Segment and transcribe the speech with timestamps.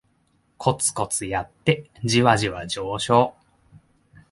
[0.57, 3.35] コツコツやってジワジワ上昇